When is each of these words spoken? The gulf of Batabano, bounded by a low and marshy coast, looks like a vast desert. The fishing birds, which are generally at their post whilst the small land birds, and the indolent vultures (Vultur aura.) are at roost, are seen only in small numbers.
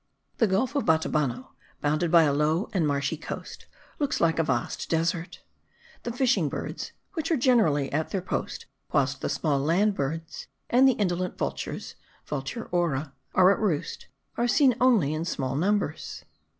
The 0.39 0.47
gulf 0.47 0.73
of 0.75 0.83
Batabano, 0.83 1.49
bounded 1.79 2.09
by 2.09 2.23
a 2.23 2.33
low 2.33 2.71
and 2.73 2.87
marshy 2.87 3.17
coast, 3.17 3.67
looks 3.99 4.19
like 4.19 4.39
a 4.39 4.43
vast 4.43 4.89
desert. 4.89 5.43
The 6.01 6.11
fishing 6.11 6.49
birds, 6.49 6.91
which 7.13 7.29
are 7.29 7.37
generally 7.37 7.93
at 7.93 8.09
their 8.09 8.23
post 8.23 8.65
whilst 8.91 9.21
the 9.21 9.29
small 9.29 9.59
land 9.59 9.93
birds, 9.93 10.47
and 10.71 10.87
the 10.87 10.93
indolent 10.93 11.37
vultures 11.37 11.93
(Vultur 12.25 12.67
aura.) 12.71 13.13
are 13.35 13.51
at 13.53 13.59
roost, 13.59 14.07
are 14.37 14.47
seen 14.47 14.73
only 14.81 15.13
in 15.13 15.23
small 15.23 15.55
numbers. 15.55 16.25